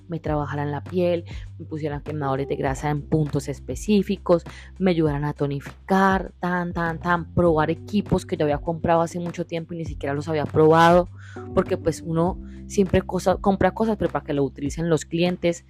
me 0.09 0.21
trabajaran 0.21 0.71
la 0.71 0.83
piel, 0.83 1.25
me 1.59 1.65
pusieran 1.65 2.03
quemadores 2.03 2.49
de 2.49 2.57
grasa 2.57 2.91
en 2.91 3.03
puntos 3.03 3.49
específicos, 3.49 4.45
me 4.79 4.91
ayudaran 4.93 5.25
a 5.25 5.33
tonificar, 5.33 6.33
tan, 6.41 6.73
tan, 6.73 6.99
tan, 6.99 7.33
probar 7.35 7.71
equipos 7.71 8.27
que 8.27 8.37
yo 8.37 8.45
había 8.45 8.59
comprado 8.59 9.03
hace 9.03 9.19
mucho 9.19 9.47
tiempo 9.47 9.75
y 9.75 9.79
ni 9.79 9.85
siquiera 9.85 10.15
los 10.15 10.29
había 10.29 10.45
probado, 10.45 11.09
porque 11.55 11.77
pues 11.77 12.03
uno 12.05 12.39
siempre 12.67 13.03
compra 13.03 13.73
cosas, 13.73 13.97
pero 13.97 14.11
para 14.11 14.25
que 14.25 14.33
lo 14.33 14.45
utilicen 14.45 14.89
los 14.89 15.05
clientes. 15.05 15.65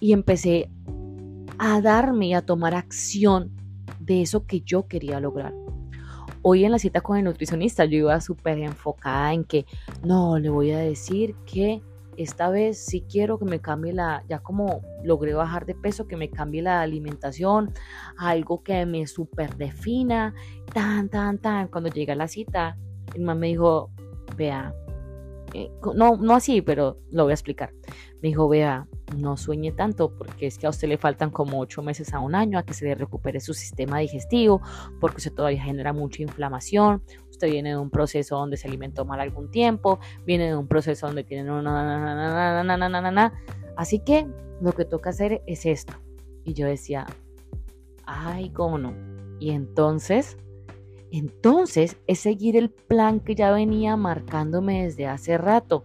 Y 0.00 0.12
empecé 0.12 0.70
a 1.58 1.80
darme 1.80 2.28
y 2.28 2.34
a 2.34 2.42
tomar 2.42 2.74
acción 2.74 3.50
de 4.00 4.22
eso 4.22 4.46
que 4.46 4.60
yo 4.60 4.86
quería 4.86 5.20
lograr. 5.20 5.52
Hoy 6.42 6.64
en 6.64 6.72
la 6.72 6.78
cita 6.78 7.00
con 7.00 7.18
el 7.18 7.24
nutricionista 7.24 7.84
yo 7.84 7.98
iba 7.98 8.20
súper 8.20 8.58
enfocada 8.58 9.32
en 9.32 9.44
que 9.44 9.66
no, 10.04 10.38
le 10.38 10.48
voy 10.50 10.70
a 10.70 10.78
decir 10.78 11.34
que 11.44 11.82
esta 12.18 12.50
vez 12.50 12.84
sí 12.84 13.06
quiero 13.08 13.38
que 13.38 13.44
me 13.44 13.60
cambie 13.60 13.92
la, 13.92 14.24
ya 14.28 14.40
como 14.40 14.82
logré 15.04 15.34
bajar 15.34 15.66
de 15.66 15.76
peso, 15.76 16.08
que 16.08 16.16
me 16.16 16.30
cambie 16.30 16.62
la 16.62 16.82
alimentación, 16.82 17.72
algo 18.16 18.62
que 18.64 18.84
me 18.86 19.06
super 19.06 19.56
defina, 19.56 20.34
tan, 20.74 21.08
tan, 21.08 21.38
tan. 21.38 21.68
Cuando 21.68 21.90
llegué 21.90 22.12
a 22.12 22.16
la 22.16 22.26
cita, 22.26 22.76
el 23.14 23.22
man 23.22 23.38
me 23.38 23.46
dijo, 23.46 23.92
vea, 24.36 24.74
eh, 25.54 25.70
no, 25.94 26.16
no 26.16 26.34
así, 26.34 26.60
pero 26.60 26.98
lo 27.10 27.22
voy 27.22 27.30
a 27.30 27.34
explicar. 27.34 27.72
Me 28.20 28.30
dijo, 28.30 28.48
vea, 28.48 28.88
no 29.16 29.36
sueñe 29.36 29.72
tanto 29.72 30.10
porque 30.14 30.46
es 30.46 30.58
que 30.58 30.66
a 30.66 30.70
usted 30.70 30.88
le 30.88 30.98
faltan 30.98 31.30
como 31.30 31.60
ocho 31.60 31.82
meses 31.82 32.12
a 32.12 32.20
un 32.20 32.34
año 32.34 32.58
a 32.58 32.62
que 32.62 32.74
se 32.74 32.84
le 32.84 32.94
recupere 32.94 33.40
su 33.40 33.54
sistema 33.54 33.98
digestivo, 33.98 34.60
porque 35.00 35.18
usted 35.18 35.32
todavía 35.32 35.62
genera 35.62 35.92
mucha 35.92 36.22
inflamación, 36.22 37.02
usted 37.30 37.50
viene 37.50 37.70
de 37.70 37.76
un 37.76 37.90
proceso 37.90 38.36
donde 38.36 38.56
se 38.56 38.68
alimentó 38.68 39.04
mal 39.04 39.20
algún 39.20 39.50
tiempo, 39.50 39.98
viene 40.26 40.48
de 40.48 40.56
un 40.56 40.68
proceso 40.68 41.06
donde 41.06 41.24
tiene 41.24 41.50
una... 41.50 43.32
Así 43.76 44.00
que 44.00 44.26
lo 44.60 44.72
que 44.72 44.84
toca 44.84 45.10
hacer 45.10 45.42
es 45.46 45.64
esto. 45.64 45.94
Y 46.44 46.54
yo 46.54 46.66
decía, 46.66 47.06
ay, 48.04 48.50
cómo 48.50 48.78
no. 48.78 48.94
Y 49.38 49.50
entonces, 49.50 50.36
entonces 51.12 51.96
es 52.06 52.18
seguir 52.18 52.56
el 52.56 52.70
plan 52.70 53.20
que 53.20 53.34
ya 53.34 53.52
venía 53.52 53.96
marcándome 53.96 54.84
desde 54.84 55.06
hace 55.06 55.38
rato. 55.38 55.84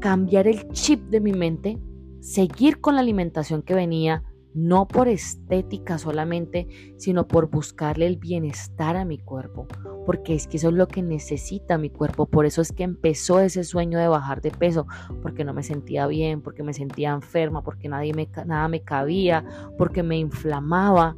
Cambiar 0.00 0.48
el 0.48 0.68
chip 0.72 1.10
de 1.10 1.20
mi 1.20 1.32
mente, 1.32 1.78
seguir 2.20 2.80
con 2.80 2.94
la 2.94 3.02
alimentación 3.02 3.62
que 3.62 3.74
venía, 3.74 4.24
no 4.54 4.88
por 4.88 5.08
estética 5.08 5.98
solamente, 5.98 6.66
sino 6.96 7.28
por 7.28 7.50
buscarle 7.50 8.06
el 8.06 8.16
bienestar 8.16 8.96
a 8.96 9.04
mi 9.04 9.18
cuerpo, 9.18 9.68
porque 10.06 10.34
es 10.34 10.46
que 10.48 10.56
eso 10.56 10.68
es 10.68 10.74
lo 10.74 10.88
que 10.88 11.02
necesita 11.02 11.78
mi 11.78 11.90
cuerpo, 11.90 12.26
por 12.26 12.46
eso 12.46 12.62
es 12.62 12.72
que 12.72 12.82
empezó 12.82 13.40
ese 13.40 13.62
sueño 13.62 13.98
de 13.98 14.08
bajar 14.08 14.40
de 14.40 14.50
peso, 14.50 14.86
porque 15.22 15.44
no 15.44 15.52
me 15.52 15.62
sentía 15.62 16.06
bien, 16.06 16.40
porque 16.40 16.62
me 16.62 16.72
sentía 16.72 17.12
enferma, 17.12 17.62
porque 17.62 17.88
nadie 17.88 18.14
me, 18.14 18.28
nada 18.46 18.68
me 18.68 18.82
cabía, 18.82 19.44
porque 19.78 20.02
me 20.02 20.18
inflamaba. 20.18 21.16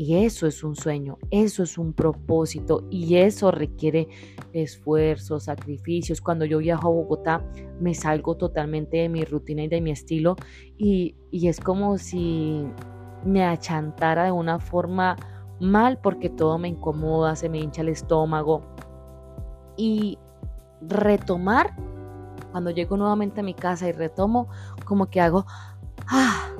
Y 0.00 0.24
eso 0.24 0.46
es 0.46 0.62
un 0.62 0.76
sueño, 0.76 1.18
eso 1.32 1.64
es 1.64 1.76
un 1.76 1.92
propósito 1.92 2.84
y 2.88 3.16
eso 3.16 3.50
requiere 3.50 4.06
esfuerzos, 4.52 5.46
sacrificios. 5.46 6.20
Cuando 6.20 6.44
yo 6.44 6.58
viajo 6.58 6.86
a 6.86 6.92
Bogotá 6.92 7.44
me 7.80 7.94
salgo 7.94 8.36
totalmente 8.36 8.98
de 8.98 9.08
mi 9.08 9.24
rutina 9.24 9.64
y 9.64 9.68
de 9.68 9.80
mi 9.80 9.90
estilo 9.90 10.36
y, 10.76 11.16
y 11.32 11.48
es 11.48 11.58
como 11.58 11.98
si 11.98 12.64
me 13.24 13.44
achantara 13.44 14.26
de 14.26 14.30
una 14.30 14.60
forma 14.60 15.16
mal 15.58 15.98
porque 16.00 16.30
todo 16.30 16.58
me 16.58 16.68
incomoda, 16.68 17.34
se 17.34 17.48
me 17.48 17.58
hincha 17.58 17.82
el 17.82 17.88
estómago. 17.88 18.62
Y 19.76 20.16
retomar, 20.80 21.74
cuando 22.52 22.70
llego 22.70 22.96
nuevamente 22.96 23.40
a 23.40 23.42
mi 23.42 23.54
casa 23.54 23.88
y 23.88 23.92
retomo, 23.92 24.46
como 24.84 25.10
que 25.10 25.20
hago, 25.20 25.44
ah, 26.06 26.50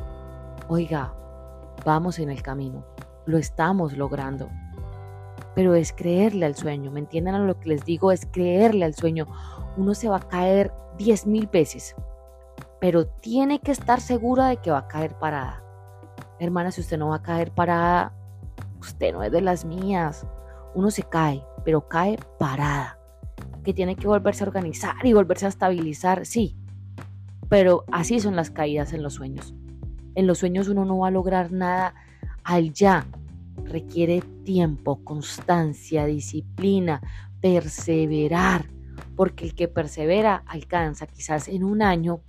oiga, 0.66 1.14
vamos 1.84 2.18
en 2.18 2.30
el 2.30 2.42
camino 2.42 2.97
lo 3.28 3.36
estamos 3.36 3.96
logrando. 3.96 4.48
Pero 5.54 5.74
es 5.74 5.92
creerle 5.92 6.46
al 6.46 6.56
sueño, 6.56 6.90
¿me 6.90 7.00
entienden 7.00 7.34
a 7.34 7.38
lo 7.40 7.60
que 7.60 7.68
les 7.68 7.84
digo? 7.84 8.10
Es 8.10 8.26
creerle 8.26 8.86
al 8.86 8.94
sueño. 8.94 9.26
Uno 9.76 9.94
se 9.94 10.08
va 10.08 10.16
a 10.16 10.28
caer 10.28 10.72
diez 10.96 11.26
mil 11.26 11.46
veces, 11.46 11.94
pero 12.80 13.06
tiene 13.06 13.60
que 13.60 13.70
estar 13.70 14.00
segura 14.00 14.46
de 14.46 14.56
que 14.56 14.70
va 14.70 14.78
a 14.78 14.88
caer 14.88 15.14
parada. 15.18 15.62
Hermana, 16.40 16.70
si 16.70 16.80
usted 16.80 16.96
no 16.96 17.08
va 17.08 17.16
a 17.16 17.22
caer 17.22 17.52
parada, 17.52 18.14
usted 18.80 19.12
no 19.12 19.22
es 19.22 19.30
de 19.30 19.42
las 19.42 19.64
mías. 19.64 20.26
Uno 20.74 20.90
se 20.90 21.02
cae, 21.02 21.44
pero 21.64 21.86
cae 21.86 22.18
parada. 22.38 22.98
Que 23.62 23.74
tiene 23.74 23.94
que 23.94 24.08
volverse 24.08 24.42
a 24.42 24.46
organizar 24.46 24.94
y 25.04 25.12
volverse 25.12 25.44
a 25.44 25.50
estabilizar, 25.50 26.24
sí. 26.24 26.56
Pero 27.50 27.84
así 27.92 28.20
son 28.20 28.36
las 28.36 28.50
caídas 28.50 28.94
en 28.94 29.02
los 29.02 29.14
sueños. 29.14 29.54
En 30.14 30.26
los 30.26 30.38
sueños 30.38 30.68
uno 30.68 30.86
no 30.86 30.98
va 30.98 31.08
a 31.08 31.10
lograr 31.10 31.52
nada 31.52 31.94
al 32.48 32.72
ya. 32.72 33.06
requiere 33.64 34.22
tiempo, 34.44 35.04
constancia, 35.04 36.06
disciplina, 36.06 37.02
perseverar, 37.42 38.70
porque 39.16 39.44
el 39.44 39.54
que 39.54 39.68
persevera 39.68 40.42
alcanza 40.46 41.06
quizás 41.06 41.48
en 41.48 41.62
un 41.62 41.82
año 41.82 42.22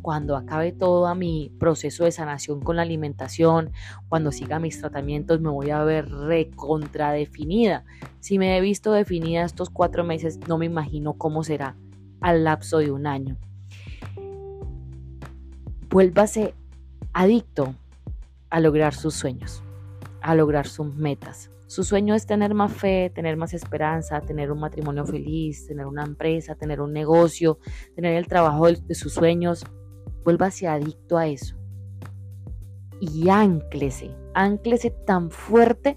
cuando 0.00 0.36
acabe 0.36 0.72
todo 0.72 1.14
mi 1.14 1.52
proceso 1.60 2.04
de 2.04 2.12
sanación 2.12 2.60
con 2.60 2.76
la 2.76 2.82
alimentación, 2.82 3.72
cuando 4.08 4.32
siga 4.32 4.58
mis 4.58 4.80
tratamientos, 4.80 5.42
me 5.42 5.50
voy 5.50 5.68
a 5.68 5.84
ver 5.84 6.08
recontradefinida. 6.08 7.84
Si 8.20 8.38
me 8.38 8.56
he 8.56 8.60
visto 8.62 8.92
definida 8.92 9.44
estos 9.44 9.68
cuatro 9.68 10.02
meses, 10.02 10.40
no 10.48 10.56
me 10.56 10.64
imagino 10.64 11.12
cómo 11.18 11.44
será 11.44 11.76
al 12.22 12.44
lapso 12.44 12.78
de 12.78 12.90
un 12.90 13.06
año. 13.06 13.36
Vuélvase 15.90 16.54
adicto 17.12 17.74
a 18.52 18.60
lograr 18.60 18.94
sus 18.94 19.14
sueños, 19.14 19.64
a 20.20 20.34
lograr 20.34 20.66
sus 20.66 20.94
metas. 20.94 21.50
Su 21.66 21.84
sueño 21.84 22.14
es 22.14 22.26
tener 22.26 22.52
más 22.52 22.70
fe, 22.70 23.10
tener 23.14 23.38
más 23.38 23.54
esperanza, 23.54 24.20
tener 24.20 24.52
un 24.52 24.60
matrimonio 24.60 25.06
feliz, 25.06 25.66
tener 25.66 25.86
una 25.86 26.04
empresa, 26.04 26.54
tener 26.54 26.82
un 26.82 26.92
negocio, 26.92 27.58
tener 27.96 28.14
el 28.14 28.26
trabajo 28.26 28.66
de, 28.66 28.94
sus 28.94 29.14
sueños. 29.14 29.64
Vuélvase 30.22 30.68
adicto 30.68 31.16
a 31.16 31.28
eso. 31.28 31.56
Y 33.00 33.30
ánclese, 33.30 34.14
ánclese 34.34 34.90
tan 34.90 35.30
fuerte 35.30 35.96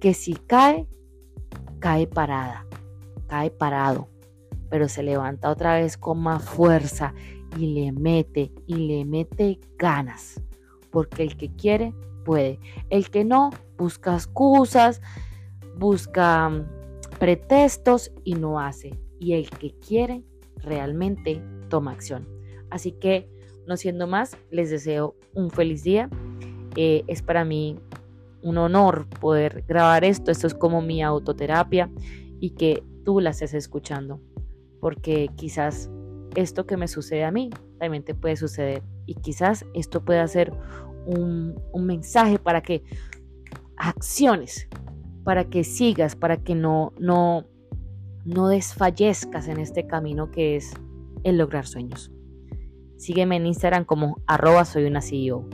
que 0.00 0.12
si 0.12 0.34
cae, 0.34 0.88
cae 1.78 2.08
parada, 2.08 2.66
cae 3.28 3.52
parado, 3.52 4.08
pero 4.70 4.88
se 4.88 5.04
levanta 5.04 5.50
otra 5.50 5.76
vez 5.76 5.96
con 5.96 6.18
más 6.18 6.42
fuerza 6.42 7.14
y 7.56 7.74
le 7.74 7.92
mete 7.92 8.50
y 8.66 8.74
le 8.74 9.04
mete 9.04 9.60
ganas 9.78 10.42
porque 10.92 11.24
el 11.24 11.36
que 11.36 11.50
quiere 11.56 11.92
puede. 12.24 12.60
El 12.90 13.10
que 13.10 13.24
no 13.24 13.50
busca 13.76 14.14
excusas, 14.14 15.00
busca 15.76 16.48
mm, 16.48 16.66
pretextos 17.18 18.12
y 18.22 18.34
no 18.34 18.60
hace. 18.60 18.96
Y 19.18 19.32
el 19.32 19.50
que 19.50 19.74
quiere 19.80 20.22
realmente 20.58 21.42
toma 21.68 21.90
acción. 21.90 22.28
Así 22.70 22.92
que, 22.92 23.28
no 23.66 23.76
siendo 23.76 24.06
más, 24.06 24.36
les 24.50 24.70
deseo 24.70 25.16
un 25.34 25.50
feliz 25.50 25.82
día. 25.82 26.08
Eh, 26.76 27.02
es 27.06 27.22
para 27.22 27.44
mí 27.44 27.78
un 28.42 28.58
honor 28.58 29.06
poder 29.20 29.64
grabar 29.66 30.04
esto. 30.04 30.30
Esto 30.30 30.46
es 30.46 30.54
como 30.54 30.82
mi 30.82 31.02
autoterapia 31.02 31.90
y 32.40 32.50
que 32.50 32.82
tú 33.04 33.20
la 33.20 33.30
estés 33.30 33.54
escuchando. 33.54 34.20
Porque 34.80 35.30
quizás 35.36 35.90
esto 36.34 36.66
que 36.66 36.76
me 36.76 36.88
sucede 36.88 37.24
a 37.24 37.30
mí 37.30 37.50
también 37.78 38.02
te 38.04 38.14
puede 38.14 38.36
suceder 38.36 38.82
y 39.06 39.14
quizás 39.16 39.64
esto 39.74 40.04
pueda 40.04 40.26
ser 40.28 40.52
un, 41.06 41.54
mensaje 41.74 42.38
para 42.38 42.62
que 42.62 42.84
acciones, 43.76 44.68
para 45.24 45.44
que 45.44 45.64
sigas, 45.64 46.16
para 46.16 46.36
que 46.36 46.54
no, 46.54 46.92
no, 46.98 47.46
no 48.24 48.48
desfallezcas 48.48 49.48
en 49.48 49.58
este 49.58 49.86
camino 49.86 50.30
que 50.30 50.56
es 50.56 50.72
el 51.24 51.38
lograr 51.38 51.66
sueños. 51.66 52.12
Sígueme 52.96 53.36
en 53.36 53.46
Instagram 53.46 53.84
como 53.84 54.22
arroba 54.26 54.64
soy 54.64 54.84
una 54.84 55.00
CEO. 55.00 55.48